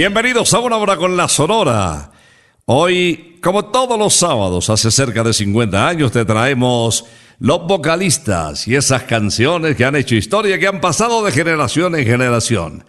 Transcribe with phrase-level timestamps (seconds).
[0.00, 2.10] Bienvenidos a una hora con la Sonora.
[2.64, 7.04] Hoy, como todos los sábados, hace cerca de 50 años, te traemos
[7.38, 12.06] los vocalistas y esas canciones que han hecho historia, que han pasado de generación en
[12.06, 12.82] generación.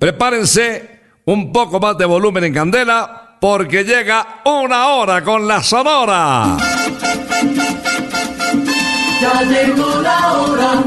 [0.00, 6.56] Prepárense un poco más de volumen en candela, porque llega una hora con la Sonora.
[9.20, 10.84] Ya llegó la hora.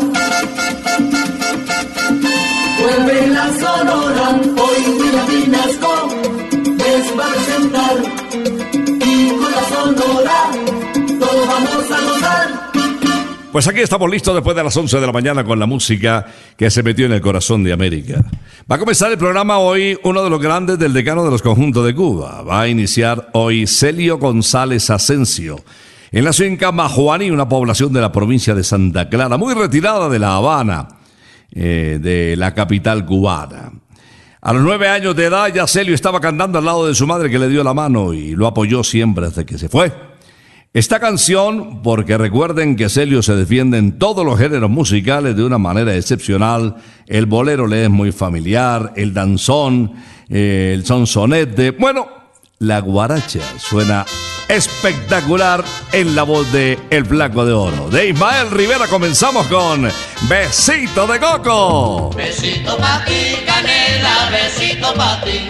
[2.79, 4.39] Vuelve la sonora.
[4.57, 5.59] Hoy William La.
[13.51, 16.69] Pues aquí estamos listos después de las 11 de la mañana con la música que
[16.69, 18.23] se metió en el corazón de América.
[18.71, 21.83] Va a comenzar el programa hoy uno de los grandes del decano de los conjuntos
[21.83, 22.43] de Cuba.
[22.43, 25.63] Va a iniciar hoy Celio González Asensio.
[26.11, 30.19] Él nació en Camajuani, una población de la provincia de Santa Clara, muy retirada de
[30.19, 30.87] La Habana,
[31.51, 33.71] eh, de la capital cubana.
[34.41, 37.29] A los nueve años de edad ya Celio estaba cantando al lado de su madre
[37.29, 39.91] que le dio la mano y lo apoyó siempre desde que se fue.
[40.71, 45.57] Esta canción, porque recuerden que Celio se defiende en todos los géneros musicales de una
[45.57, 46.75] manera excepcional,
[47.07, 49.93] el bolero le es muy familiar, el danzón,
[50.29, 52.07] eh, el sonsonete, bueno,
[52.59, 54.05] la guaracha suena
[54.49, 55.63] espectacular
[55.93, 57.89] en la voz de El Blanco de Oro.
[57.89, 59.89] De Ismael Rivera comenzamos con
[60.23, 62.09] Besito de Coco.
[62.15, 65.47] Besito pa' ti, canela, besito pa' ti.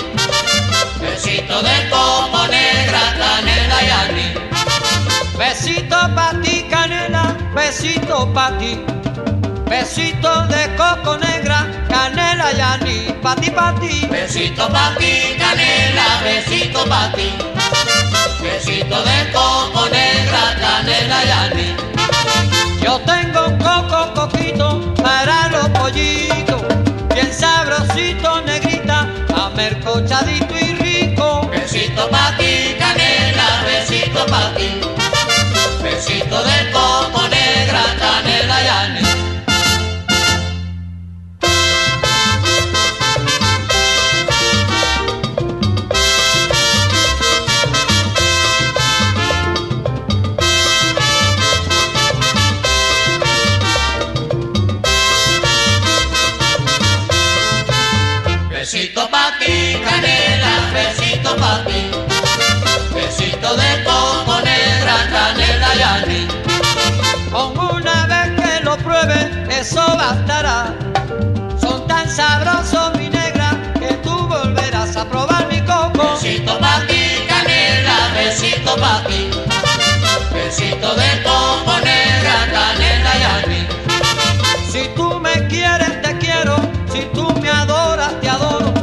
[1.02, 3.80] Besito de coco negra, canela
[4.12, 5.38] y.
[5.38, 8.84] Besito pa' ti, canela, besito pa' ti.
[9.70, 13.14] Besito de coco negra, canela y anís.
[13.24, 14.08] Pa' ti, pa' ti.
[14.12, 17.79] Besito pa' ti, canela, besito pa' ti.
[18.42, 21.76] Besito de coco negra, canela y anís.
[22.82, 26.62] Yo tengo coco coquito para los pollitos,
[27.14, 31.50] bien sabrosito, negrita, amercochadito y rico.
[31.52, 34.80] Besito pa' ti, canela, besito pa' ti.
[35.84, 39.09] Besito de coco negra, canela y anís.
[69.70, 70.74] Eso bastará.
[71.62, 73.50] Son tan sabrosos, mi negra,
[73.80, 76.14] que tú volverás a probar mi coco.
[76.14, 79.30] Besito pa' ti, canela, besito pa' ti.
[80.34, 83.68] Besito de coco negra, canela y anís.
[84.72, 86.56] Si tú me quieres, te quiero.
[86.92, 88.74] Si tú me adoras, te adoro.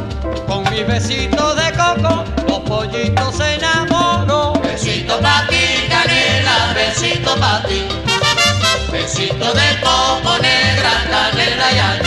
[0.47, 4.61] Con mis besitos de coco, los pollitos se enamoran.
[4.61, 7.96] Besito pa' ti, canela, besito pa' ti.
[9.07, 12.06] Besito de coco negra, canela y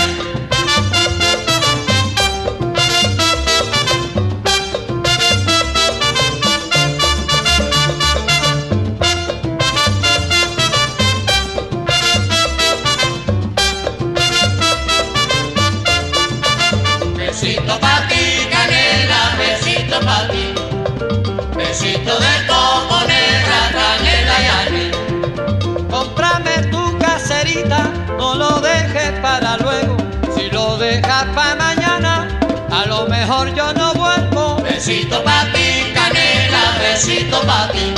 [34.90, 37.94] Besito pa' ti, canela, besito pa' ti.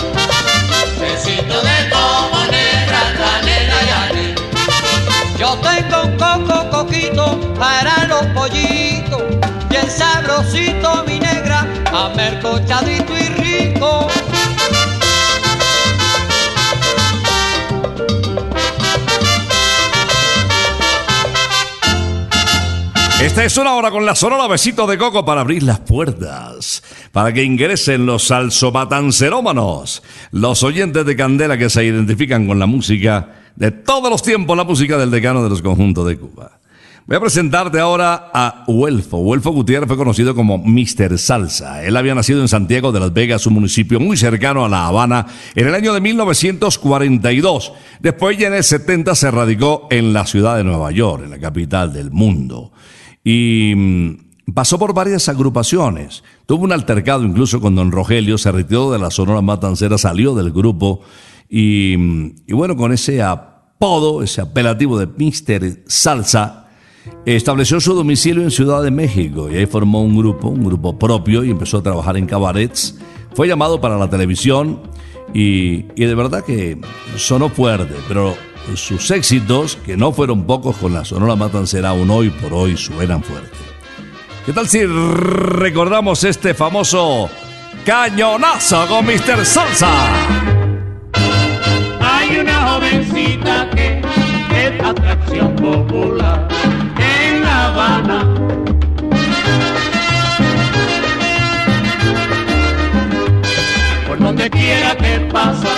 [1.01, 4.35] Besito de coco negra, canela y anís.
[5.39, 9.23] Yo tengo un coco coquito para los pollitos,
[9.71, 13.52] bien sabrosito mi negra, amercochadito y rico.
[23.23, 26.83] Esta es una hora con la sonora besito de coco para abrir las puertas,
[27.13, 30.03] para que ingresen los salsomatancerómanos,
[30.33, 34.65] los oyentes de Candela que se identifican con la música de todos los tiempos, la
[34.65, 36.59] música del decano de los conjuntos de Cuba.
[37.07, 39.19] Voy a presentarte ahora a Huelfo.
[39.19, 41.17] Huelfo Gutiérrez fue conocido como Mr.
[41.17, 41.85] Salsa.
[41.85, 45.27] Él había nacido en Santiago de las Vegas, un municipio muy cercano a La Habana,
[45.55, 47.73] en el año de 1942.
[48.01, 51.39] Después ya en el 70 se radicó en la ciudad de Nueva York, en la
[51.39, 52.73] capital del mundo.
[53.25, 56.23] Y mm, pasó por varias agrupaciones.
[56.47, 60.53] Tuvo un altercado incluso con don Rogelio, se retiró de la Sonora Matancera, salió del
[60.53, 61.01] grupo
[61.49, 65.85] y, mm, y bueno, con ese apodo, ese apelativo de Mr.
[65.87, 66.69] Salsa,
[67.27, 71.45] estableció su domicilio en Ciudad de México y ahí formó un grupo, un grupo propio
[71.45, 72.99] y empezó a trabajar en cabarets.
[73.35, 74.81] Fue llamado para la televisión
[75.35, 76.79] y de verdad que
[77.17, 78.35] sonó fuerte, pero
[78.75, 83.23] sus éxitos, que no fueron pocos con la Sonora Matancera, aún hoy por hoy suenan
[83.23, 83.57] fuerte.
[84.45, 87.31] ¿Qué tal si recordamos este famoso
[87.87, 89.45] cañonazo con Mr.
[89.45, 89.93] Salsa?
[92.01, 94.03] Hay una jovencita que
[94.55, 96.49] es atracción popular
[96.99, 98.35] en La Habana.
[104.09, 105.69] Por donde quiera que pasa,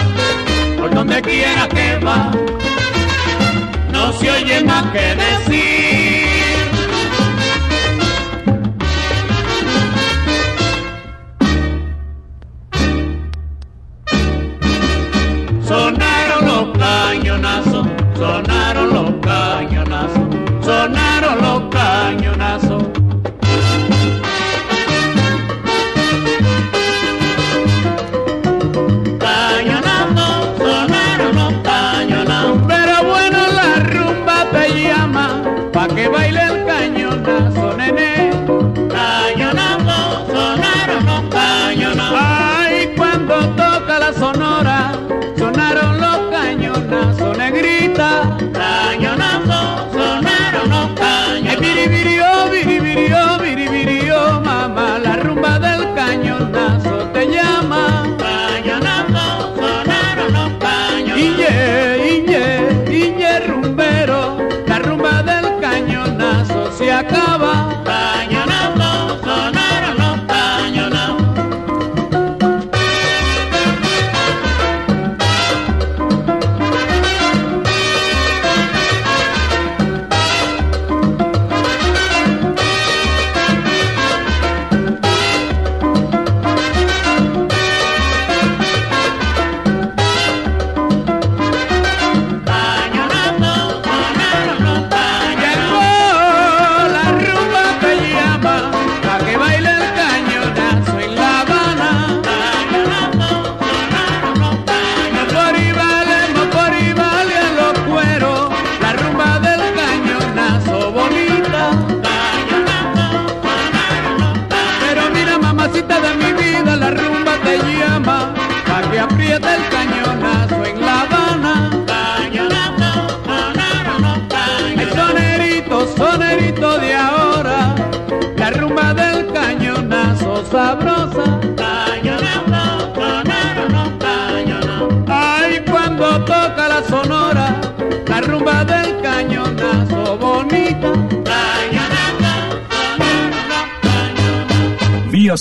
[0.79, 2.31] por donde quiera que va,
[4.05, 5.94] no se oye más que decir.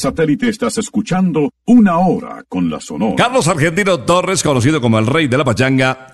[0.04, 3.16] Satélite estás escuchando Una Hora con la Sonora.
[3.16, 6.08] Carlos Argentino Torres, conocido como el rey de la pachanga,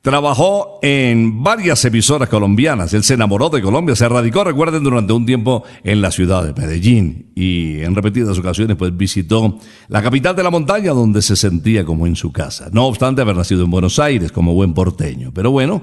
[0.00, 2.94] trabajó en varias emisoras colombianas.
[2.94, 6.58] Él se enamoró de Colombia, se radicó, recuerden, durante un tiempo en la ciudad de
[6.58, 9.58] Medellín y en repetidas ocasiones pues visitó
[9.88, 12.70] la capital de la montaña donde se sentía como en su casa.
[12.72, 15.32] No obstante haber nacido en Buenos Aires como buen porteño.
[15.34, 15.82] Pero bueno,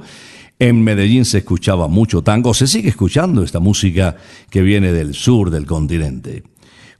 [0.57, 4.15] en Medellín se escuchaba mucho tango, se sigue escuchando esta música
[4.49, 6.41] que viene del sur del continente.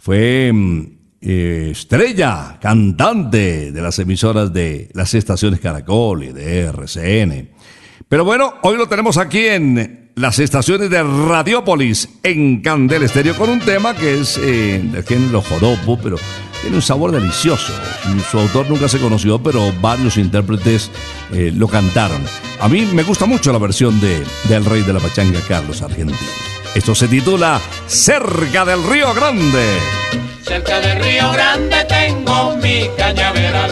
[0.02, 0.82] Fue mm,
[1.22, 7.50] eh, estrella, cantante de las emisoras de las estaciones Caracol y de RCN.
[8.10, 13.52] Pero bueno, hoy lo tenemos aquí en las estaciones de Radiópolis, en Candel Estéreo, con
[13.52, 16.18] un tema que es eh, de género joropo, pero
[16.62, 17.74] tiene un sabor delicioso.
[18.30, 20.90] Su autor nunca se conoció, pero varios intérpretes
[21.34, 22.24] eh, lo cantaron.
[22.60, 26.18] A mí me gusta mucho la versión de, del rey de la pachanga, Carlos Argentino.
[26.74, 29.78] Esto se titula Cerca del Río Grande.
[30.44, 33.72] Cerca del Río Grande tengo mi cañaveral.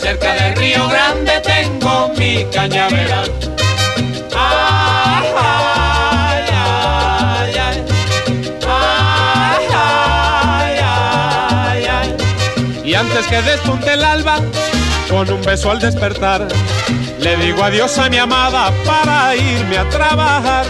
[0.00, 3.30] Cerca del Río Grande tengo mi cañaveral.
[4.36, 4.63] Ay,
[12.94, 14.36] Y antes que despunte el alba,
[15.10, 16.46] con un beso al despertar,
[17.18, 20.64] le digo adiós a mi amada para irme a trabajar.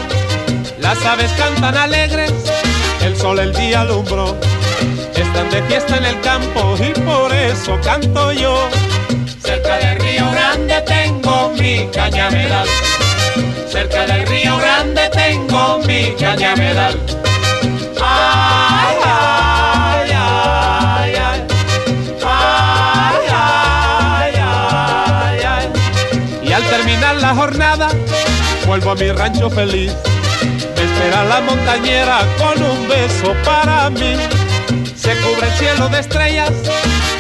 [0.81, 2.33] Las aves cantan alegres,
[3.03, 4.39] el sol el día alumbró.
[5.15, 8.71] Están de fiesta en el campo y por eso canto yo.
[9.43, 12.67] Cerca del Río Grande tengo mi cañaveral.
[13.71, 17.24] Cerca del Río Grande tengo mi cañaveral.
[27.35, 27.89] Jornada,
[28.67, 29.93] vuelvo a mi rancho feliz.
[30.77, 34.17] Me espera la montañera con un beso para mí.
[34.97, 36.53] Se cubre el cielo de estrellas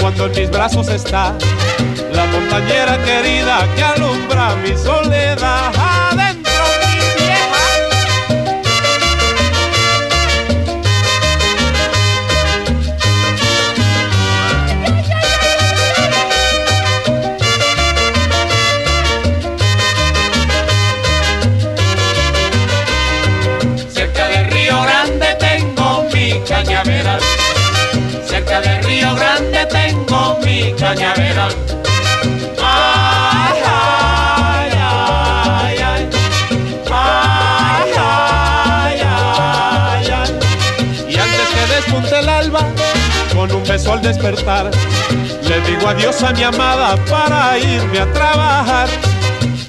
[0.00, 1.34] cuando en mis brazos está
[2.12, 3.93] la montañera querida que
[44.24, 48.88] le digo adiós a mi amada para irme a trabajar.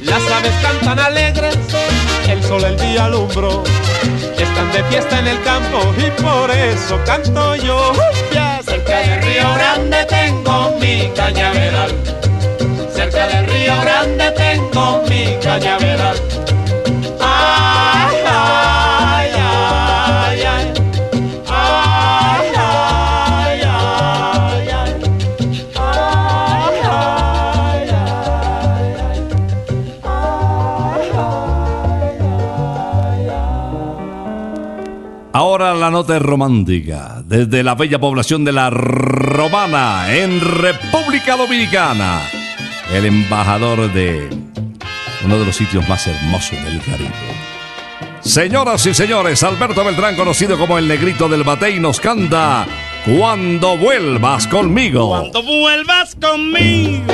[0.01, 1.57] Las aves cantan alegres,
[2.29, 3.63] el sol el día alumbró.
[4.39, 7.91] Están de fiesta en el campo y por eso canto yo.
[8.31, 11.91] Ya Cerca del Río Grande tengo mi cañaveral.
[12.93, 16.15] Cerca del Río Grande tengo mi cañaveral.
[35.85, 42.23] La nota romántica, desde la bella población de La Romana, en República Dominicana.
[42.91, 44.27] El embajador de
[45.23, 47.11] uno de los sitios más hermosos del Caribe.
[48.21, 52.65] Señoras y señores, Alberto Beltrán, conocido como el negrito del Batey, nos canta
[53.05, 55.09] Cuando vuelvas conmigo.
[55.09, 57.13] Cuando vuelvas conmigo,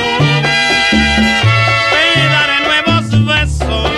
[1.92, 3.92] te daré nuevos besos,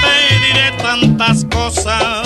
[0.00, 2.25] te diré tantas cosas,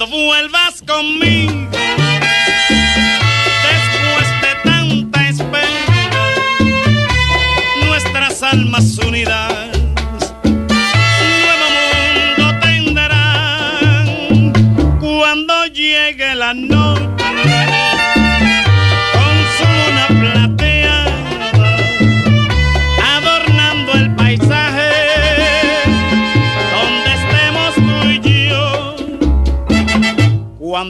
[0.00, 0.59] Cuando vuelvas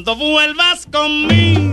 [0.03, 1.70] Cuando vuelvas conmigo,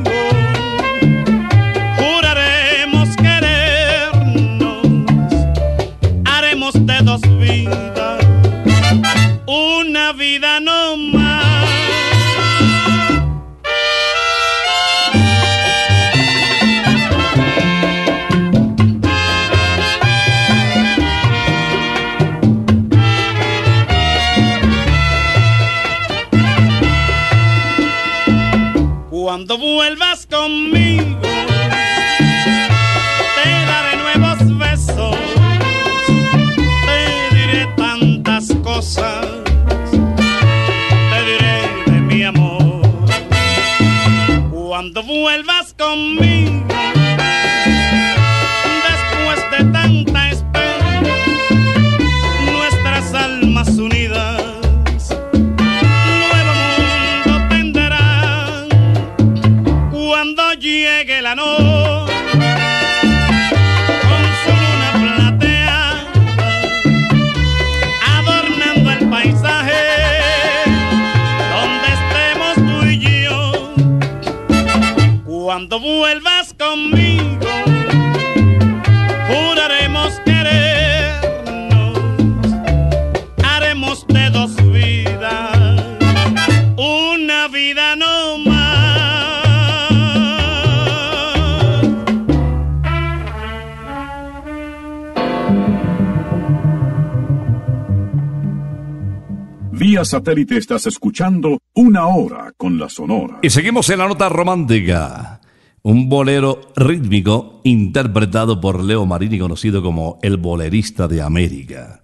[100.17, 103.37] satélite estás escuchando Una Hora con la Sonora.
[103.43, 105.41] Y seguimos en la nota romántica.
[105.83, 112.01] Un bolero rítmico interpretado por Leo Marini, conocido como el bolerista de América.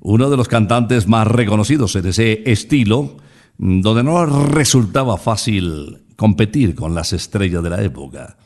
[0.00, 3.16] Uno de los cantantes más reconocidos en ese estilo,
[3.56, 8.36] mm, donde no resultaba fácil competir con las estrellas de la época.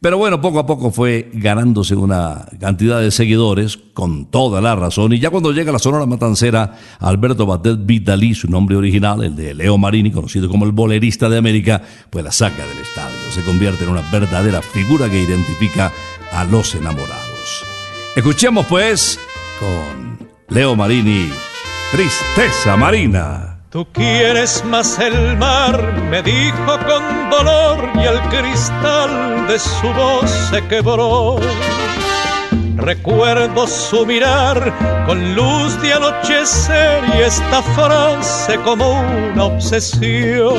[0.00, 5.12] Pero bueno, poco a poco fue ganándose una cantidad de seguidores con toda la razón.
[5.12, 9.52] Y ya cuando llega la Sonora Matancera, Alberto Batet Vitali, su nombre original, el de
[9.52, 13.30] Leo Marini, conocido como el bolerista de América, pues la saca del estadio.
[13.30, 15.92] Se convierte en una verdadera figura que identifica
[16.32, 17.64] a los enamorados.
[18.16, 19.18] Escuchemos pues
[19.58, 21.28] con Leo Marini,
[21.92, 23.49] Tristeza Marina.
[23.70, 25.80] Tú quieres más el mar,
[26.10, 31.38] me dijo con dolor y el cristal de su voz se quebró.
[32.74, 34.74] Recuerdo su mirar
[35.06, 39.02] con luz de anochecer y esta frase como
[39.32, 40.56] una obsesión.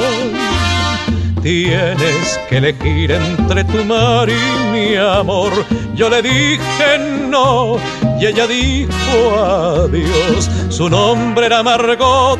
[1.41, 5.51] Tienes que elegir entre tu mar y mi amor.
[5.95, 6.97] Yo le dije
[7.27, 7.75] no
[8.21, 10.49] y ella dijo adiós.
[10.69, 12.39] Su nombre era Margot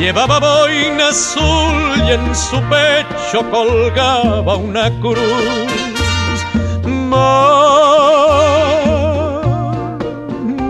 [0.00, 6.40] Llevaba boina azul y en su pecho colgaba una cruz.
[6.86, 7.20] Mar,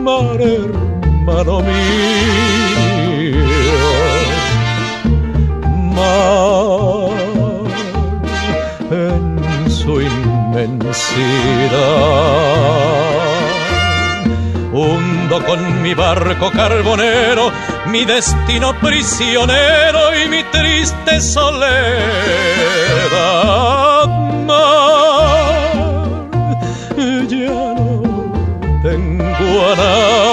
[0.03, 2.11] mar hermano mío,
[5.95, 7.11] mar
[8.91, 10.81] en su inmensidad.
[14.73, 17.53] Hundo con mi barco carbonero
[17.87, 21.61] mi destino prisionero y mi triste soledad.
[27.29, 28.33] Ya no
[28.83, 30.31] tengo a nadie.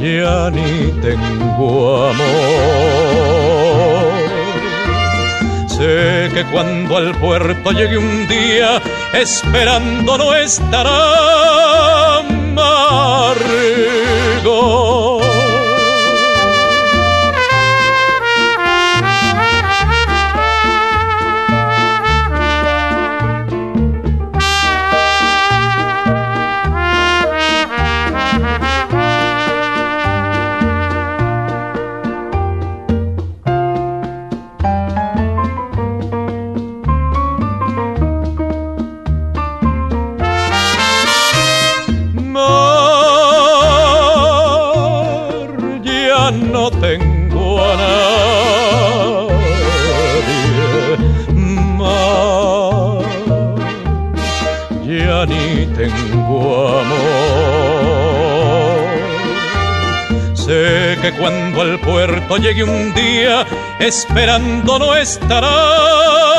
[0.00, 2.89] Ya ni tengo amor.
[6.44, 8.80] Cuando al puerto llegue un día,
[9.12, 13.59] esperando no estará amargo.
[61.20, 63.46] Cuando al puerto llegue un día,
[63.78, 66.29] esperando no estará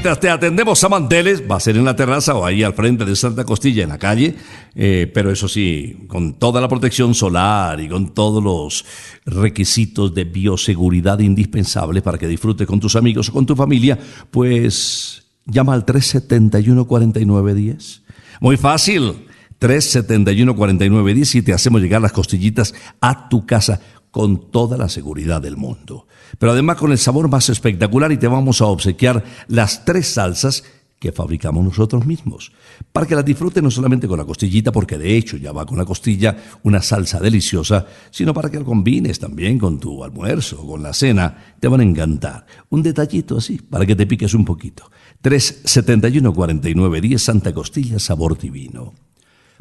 [0.00, 3.14] te atendemos a manteles, va a ser en la terraza o ahí al frente de
[3.14, 4.34] Santa Costilla, en la calle,
[4.74, 8.86] eh, pero eso sí, con toda la protección solar y con todos los
[9.26, 13.98] requisitos de bioseguridad indispensables para que disfrutes con tus amigos o con tu familia,
[14.30, 18.00] pues llama al 371-4910.
[18.40, 19.26] Muy fácil.
[19.60, 25.56] 371-4910 y te hacemos llegar las costillitas a tu casa con toda la seguridad del
[25.56, 26.06] mundo.
[26.38, 30.64] Pero además con el sabor más espectacular y te vamos a obsequiar las tres salsas
[31.00, 32.52] que fabricamos nosotros mismos,
[32.92, 35.78] para que las disfrutes no solamente con la costillita, porque de hecho ya va con
[35.78, 40.82] la costilla una salsa deliciosa, sino para que lo combines también con tu almuerzo, con
[40.82, 42.44] la cena, te van a encantar.
[42.68, 44.90] Un detallito así, para que te piques un poquito.
[45.22, 48.92] 371 49 10 Santa Costilla, sabor divino.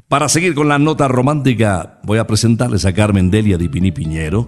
[0.10, 4.48] Para seguir con la nota romántica, voy a presentarles a Carmen Delia de Pini Piñero,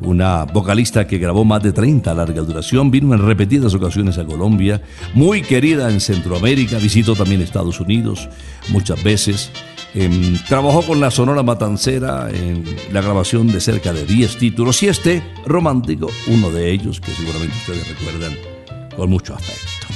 [0.00, 4.24] una vocalista que grabó más de 30 a larga duración, vino en repetidas ocasiones a
[4.24, 4.80] Colombia,
[5.12, 8.30] muy querida en Centroamérica, visitó también Estados Unidos
[8.70, 9.50] muchas veces.
[9.92, 14.88] Em, trabajó con la Sonora Matancera en la grabación de cerca de 10 títulos y
[14.88, 18.32] este romántico, uno de ellos que seguramente ustedes recuerdan
[18.96, 19.88] con mucho afecto.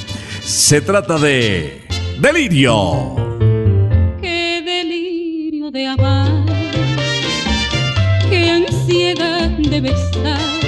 [0.43, 1.87] Se trata de
[2.21, 3.40] Delirio
[5.73, 6.45] de amar,
[8.29, 10.61] qué ansiedad de besar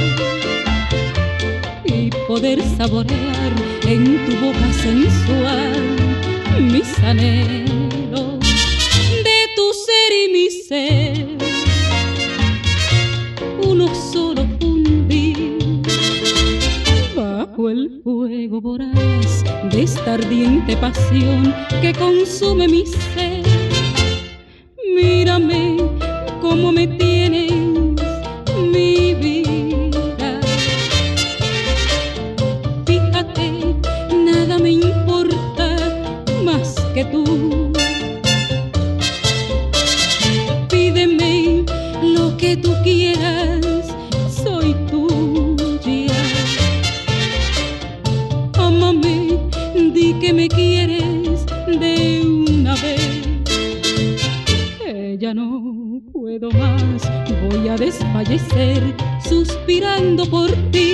[1.84, 3.52] y poder saborear
[3.86, 5.72] en tu boca sensual
[6.60, 8.38] mis anhelos
[9.24, 11.26] de tu ser y mi ser.
[13.66, 15.82] Uno solo fundir
[17.16, 23.31] bajo el fuego voraz de esta ardiente pasión que consume mi ser
[25.38, 25.76] mírame
[26.40, 27.52] cómo me tienes,
[28.72, 30.40] mi vida.
[32.86, 33.74] Fíjate,
[34.24, 35.76] nada me importa
[36.44, 37.41] más que tú.
[58.24, 58.94] Desfallecer
[59.28, 60.91] suspirando por ti.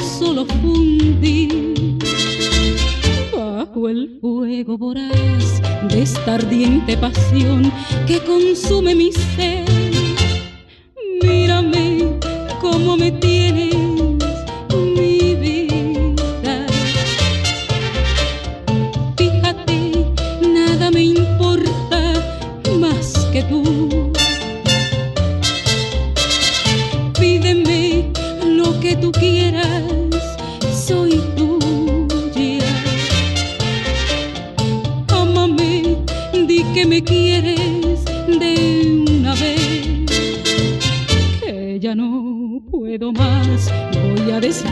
[0.00, 1.74] Solo fundir
[3.36, 7.70] bajo el fuego voraz de esta ardiente pasión
[8.06, 9.64] que consume mi ser.
[11.22, 12.18] Mírame
[12.60, 13.43] cómo me tienes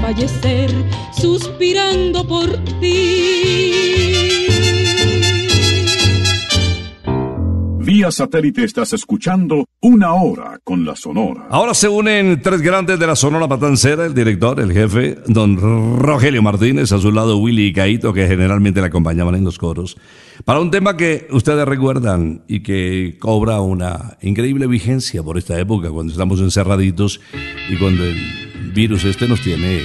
[0.02, 0.68] fallecer
[1.12, 3.72] suspirando por ti.
[7.78, 11.46] Vía satélite estás escuchando una hora con la Sonora.
[11.50, 16.42] Ahora se unen tres grandes de la Sonora Matancera, el director, el jefe, don Rogelio
[16.42, 19.96] Martínez, a su lado Willy y Caito, que generalmente le acompañaban en los coros,
[20.44, 25.90] para un tema que ustedes recuerdan y que cobra una increíble vigencia por esta época,
[25.90, 27.20] cuando estamos encerraditos
[27.68, 28.41] y cuando el
[28.72, 29.80] virus este nos tiene,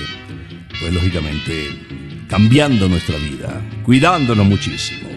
[0.80, 1.70] pues lógicamente,
[2.28, 5.10] cambiando nuestra vida, cuidándonos muchísimo.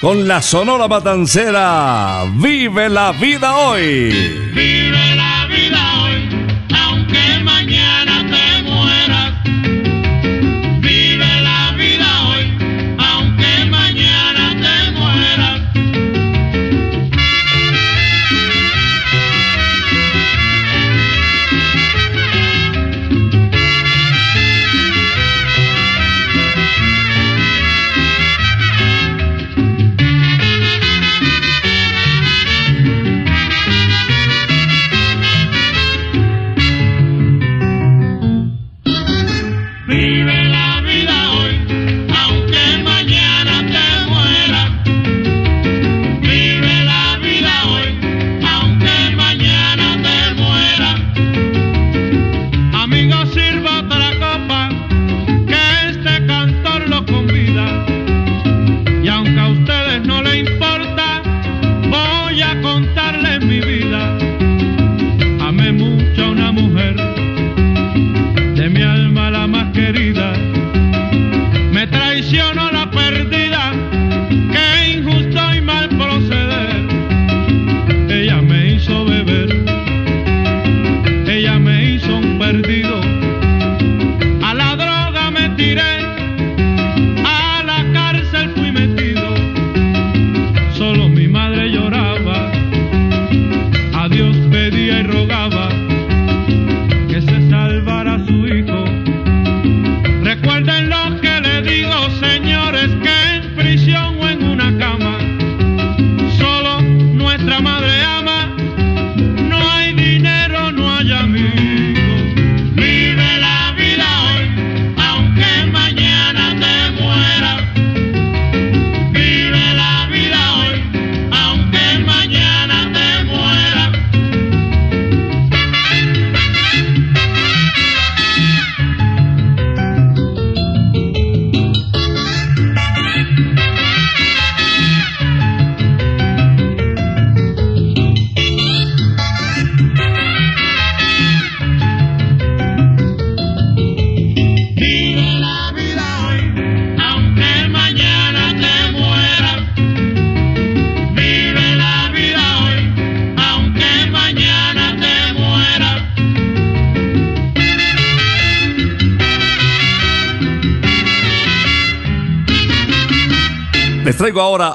[0.00, 5.09] Con la Sonora Matancera, vive la vida hoy.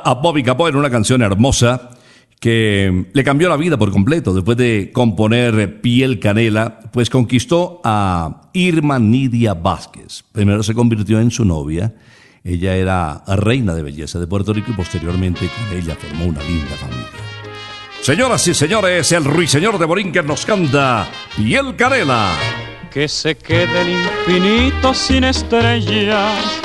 [0.06, 1.90] A Bobby Capó en una canción hermosa
[2.40, 4.36] que le cambió la vida por completo.
[4.36, 10.24] Después de componer Piel Canela, pues conquistó a Irma Nidia Vázquez.
[10.32, 11.96] Primero se convirtió en su novia.
[12.44, 16.76] Ella era reina de belleza de Puerto Rico y posteriormente con ella formó una linda
[16.80, 17.08] familia.
[18.02, 22.32] Señoras y señores, el ruiseñor de Borinquen nos canta Piel Canela.
[22.92, 26.65] que se quede el infinito sin estrellas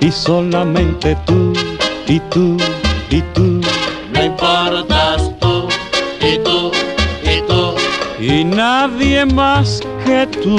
[0.00, 1.52] y solamente tú
[2.06, 2.56] y tú
[3.10, 3.60] y tú
[4.12, 5.68] Me importas tú
[6.20, 6.72] y tú
[7.22, 7.74] y tú.
[8.20, 10.58] y nadie más que tú.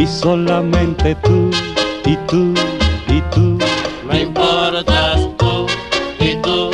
[0.00, 1.50] y solamente tú
[2.06, 2.54] y tú
[3.08, 3.58] y tú
[4.08, 5.66] Me importas tú
[6.18, 6.70] y tú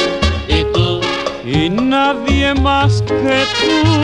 [0.48, 1.00] y tú.
[1.44, 3.96] y nadie más que tú.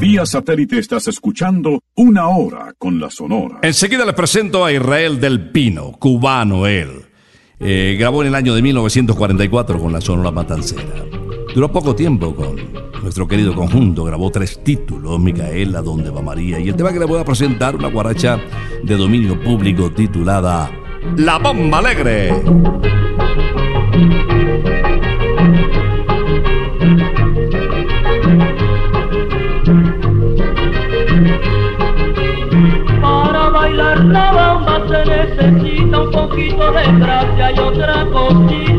[0.00, 3.60] Vía satélite estás escuchando Una Hora con la Sonora.
[3.62, 7.06] Enseguida les presento a Israel del Pino, cubano él.
[7.58, 11.25] Eh, grabó en el año de 1944 con la Sonora Matancera.
[11.56, 12.54] Duró poco tiempo con
[13.02, 17.06] nuestro querido conjunto, grabó tres títulos, Micaela, Donde va María, y el tema que le
[17.06, 18.38] voy a presentar, una guaracha
[18.82, 20.70] de dominio público titulada
[21.16, 22.28] La Bomba Alegre.
[33.00, 38.75] Para bailar la bomba se necesita un poquito de gracia y otra cosita.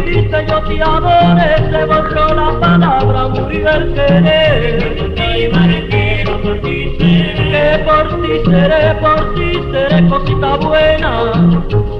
[0.00, 5.10] Escribiste yo te adoré, se borró la palabra, murió el querer.
[5.52, 7.50] Por ti seré.
[7.50, 11.99] Que por ti seré, por ti seré cosita buena.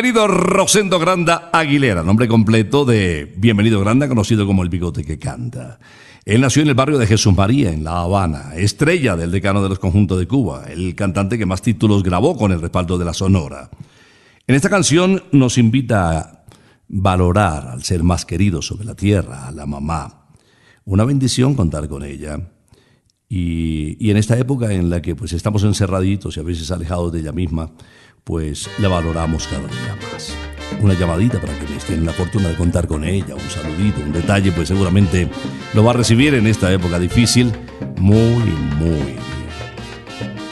[0.00, 5.80] Bienvenido Rosendo Granda Aguilera, nombre completo de Bienvenido Granda, conocido como el bigote que canta.
[6.24, 9.70] Él nació en el barrio de Jesús María, en La Habana, estrella del decano de
[9.70, 13.12] los conjuntos de Cuba, el cantante que más títulos grabó con el respaldo de la
[13.12, 13.70] Sonora.
[14.46, 16.44] En esta canción nos invita a
[16.86, 20.28] valorar al ser más querido sobre la tierra, a la mamá.
[20.84, 22.38] Una bendición contar con ella.
[23.28, 27.12] Y, y en esta época en la que pues estamos encerraditos y a veces alejados
[27.12, 27.72] de ella misma,
[28.28, 30.34] pues la valoramos cada día más.
[30.82, 34.52] Una llamadita para quienes tienen la fortuna de contar con ella, un saludito, un detalle,
[34.52, 35.30] pues seguramente
[35.72, 37.50] lo va a recibir en esta época difícil
[37.96, 38.44] muy,
[38.76, 39.18] muy bien.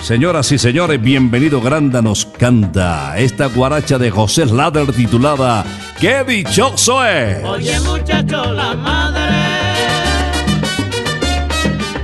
[0.00, 5.62] Señoras y señores, bienvenido Granda nos canta esta guaracha de José Slater titulada
[6.00, 7.44] ¡Qué dichoso es!
[7.44, 9.20] Oye muchacho, la madre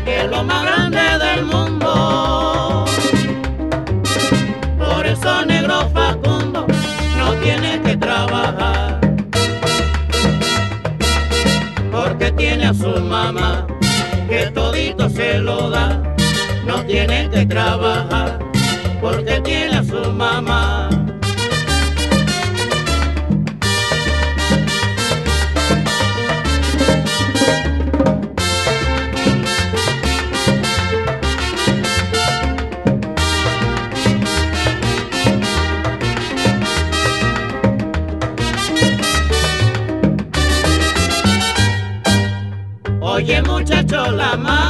[0.04, 0.71] que lo más
[12.64, 13.66] A su mamá
[14.28, 16.00] que todito se lo da.
[16.64, 18.38] No tiene que trabajar
[19.00, 20.61] porque tiene a su mamá.
[44.38, 44.61] Muchacho,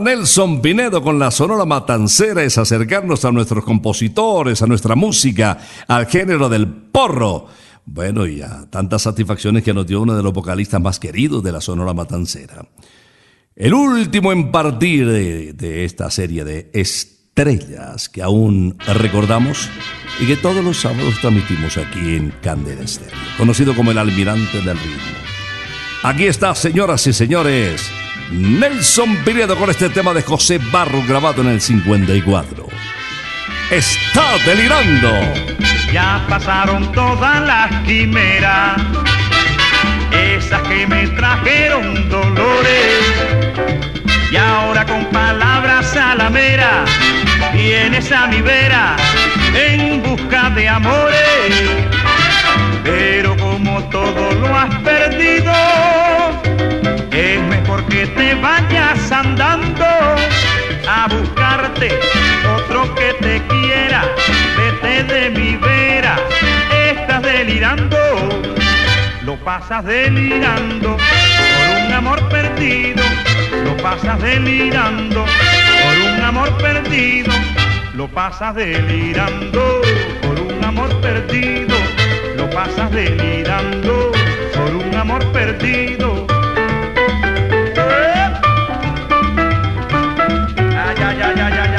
[0.00, 6.06] Nelson Pinedo con la Sonora Matancera es acercarnos a nuestros compositores, a nuestra música, al
[6.06, 7.46] género del porro.
[7.84, 11.52] Bueno, y a tantas satisfacciones que nos dio uno de los vocalistas más queridos de
[11.52, 12.66] la Sonora Matancera.
[13.54, 19.68] El último en partir de, esta serie de estrellas que aún recordamos
[20.18, 24.78] y que todos los sábados transmitimos aquí en Candela Estéreo, conocido como el almirante del
[24.78, 25.20] ritmo.
[26.02, 27.90] Aquí está, señoras y señores,
[28.30, 32.68] Nelson Pinedo con este tema de José Barro grabado en el 54.
[33.70, 35.10] Está delirando.
[35.92, 38.80] Ya pasaron todas las quimeras,
[40.12, 43.04] esas que me trajeron dolores.
[44.30, 46.84] Y ahora con palabras a la mera,
[47.52, 48.96] vienes a mi vera
[49.54, 51.80] en busca de amores.
[52.84, 55.52] Pero como todo lo has perdido,
[57.20, 59.84] es mejor que te vayas andando
[60.88, 61.90] a buscarte
[62.56, 64.02] otro que te quiera.
[64.56, 66.16] Vete de mi vera,
[66.90, 67.96] estás delirando,
[69.24, 73.02] lo pasas delirando por un amor perdido,
[73.64, 75.24] lo pasas delirando
[75.82, 77.32] por un amor perdido,
[77.94, 79.82] lo pasas delirando
[80.22, 81.76] por un amor perdido,
[82.36, 84.10] lo pasas delirando
[84.54, 86.09] por un amor perdido.
[91.36, 91.69] yeah, yeah, yeah.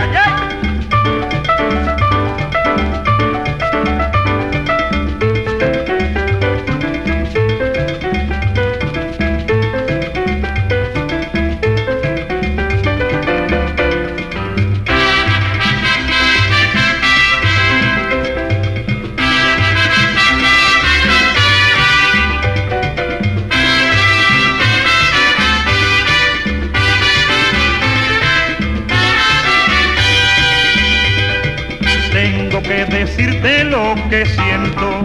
[34.12, 35.02] Que siento,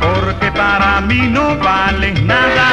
[0.00, 2.68] porque para mí no vales nada.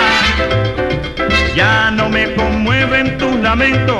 [1.55, 3.97] Ya no me conmueven tus lamentos,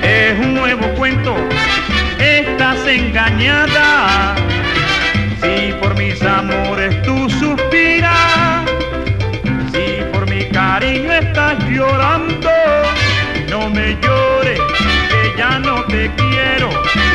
[0.00, 1.34] es un nuevo cuento,
[2.20, 4.36] estás engañada.
[5.40, 8.62] Si por mis amores tú suspiras,
[9.72, 12.48] si por mi cariño estás llorando,
[13.50, 14.60] no me llores,
[15.10, 16.70] que ya no te quiero,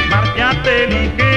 [0.09, 1.36] márchate ligero,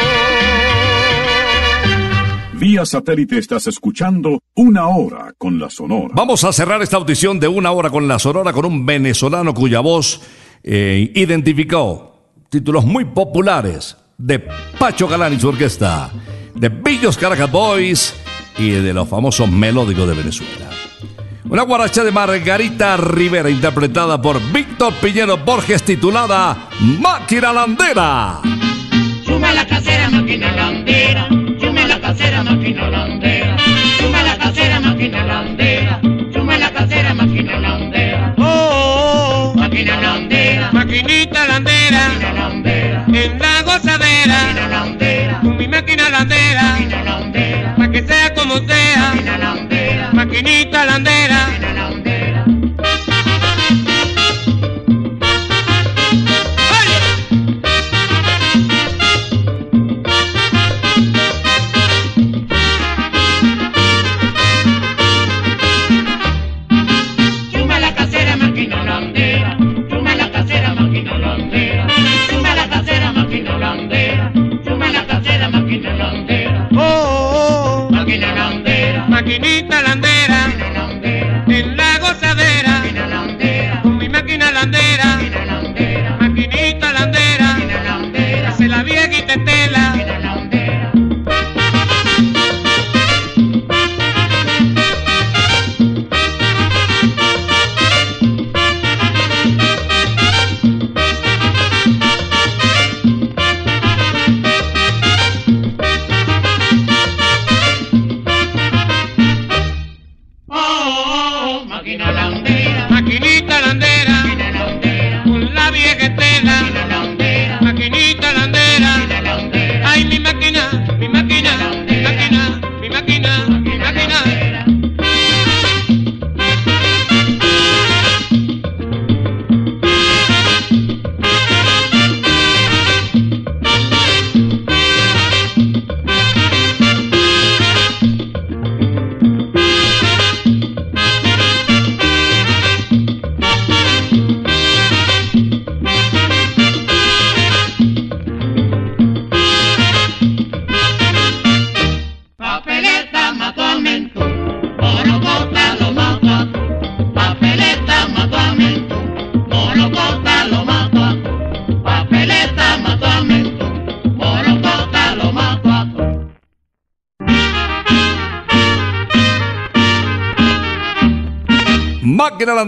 [2.61, 6.13] Vía satélite estás escuchando Una Hora con la Sonora.
[6.13, 9.79] Vamos a cerrar esta audición de una hora con la Sonora con un venezolano cuya
[9.79, 10.21] voz
[10.61, 14.47] eh, identificó títulos muy populares de
[14.77, 16.11] Pacho Galán y su orquesta,
[16.53, 18.13] de Billos Caracas Boys
[18.59, 20.69] y de los famosos melódicos de Venezuela.
[21.49, 28.39] Una guaracha de Margarita Rivera interpretada por Víctor Piñero Borges titulada Máquina Landera.
[29.25, 31.40] Suma la casera, máquina landera.
[32.41, 33.57] Casera, máquina landera.
[33.99, 35.99] Suma la casera, máquina landera.
[36.33, 38.33] Suma la casera, máquina landera.
[38.39, 40.69] Oh, Máquina landera.
[40.71, 43.05] maquinita landera, Máquina landera.
[43.07, 45.39] en la gozadera, Máquina landera.
[45.41, 47.75] con mi máquina landera, Máquina landera.
[47.77, 50.09] pa' que sea como sea, Máquina landera.
[50.13, 51.47] maquinita landera.
[51.47, 52.10] Máquina landera.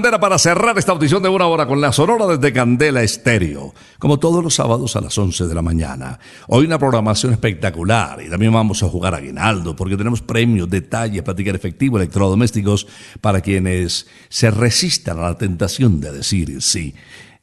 [0.03, 4.19] Landera para cerrar esta audición de una hora con la sonora desde Candela Estéreo, como
[4.19, 6.19] todos los sábados a las 11 de la mañana.
[6.49, 11.23] Hoy una programación espectacular y también vamos a jugar a aguinaldo porque tenemos premios, detalles,
[11.23, 12.85] platicar efectivo, electrodomésticos
[13.21, 16.93] para quienes se resistan a la tentación de decir sí.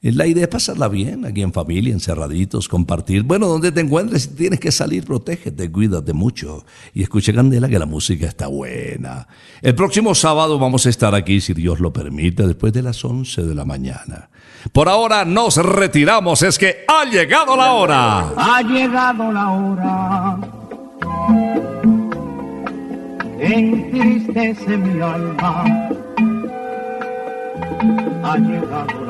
[0.03, 3.23] La idea es pasarla bien, aquí en familia, encerraditos, compartir.
[3.23, 6.65] Bueno, donde te encuentres, si tienes que salir, protégete, cuídate mucho.
[6.95, 9.29] Y escuche Candela que la música está buena.
[9.61, 13.43] El próximo sábado vamos a estar aquí, si Dios lo permite, después de las 11
[13.43, 14.31] de la mañana.
[14.73, 18.33] Por ahora nos retiramos, es que ha llegado la hora.
[18.39, 20.39] Ha llegado la hora.
[23.39, 25.65] Entristece mi alma.
[28.23, 29.10] Ha llegado la hora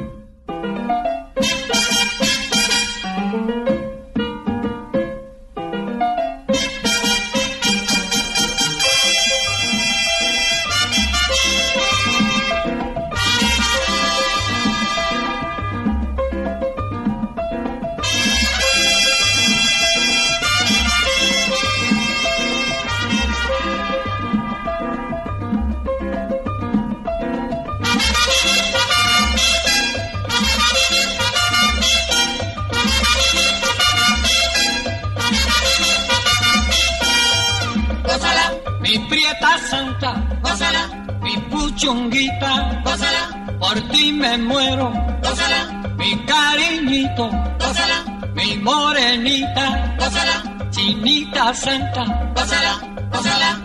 [44.31, 47.29] Me muero, gózala, mi cariñito,
[47.59, 47.97] gózala,
[48.33, 52.03] mi morenita, gózala, chinita santa,
[52.35, 52.73] gózala,
[53.11, 53.59] gózala,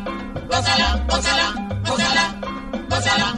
[0.49, 1.47] gózala, gózala,
[1.87, 2.25] gózala,
[2.89, 3.29] gózala.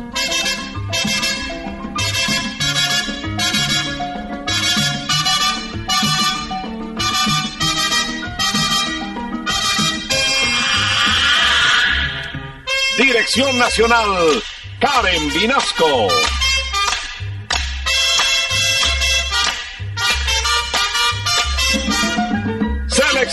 [12.97, 14.43] Dirección Nacional,
[14.81, 16.38] Karen Vinasco.